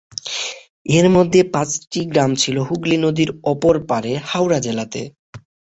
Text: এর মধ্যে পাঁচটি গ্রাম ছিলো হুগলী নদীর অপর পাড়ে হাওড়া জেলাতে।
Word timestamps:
এর 0.91 1.07
মধ্যে 1.15 1.39
পাঁচটি 1.53 1.99
গ্রাম 2.11 2.31
ছিলো 2.41 2.61
হুগলী 2.69 2.97
নদীর 3.05 3.29
অপর 3.51 3.75
পাড়ে 3.89 4.11
হাওড়া 4.25 4.59
জেলাতে। 4.65 5.01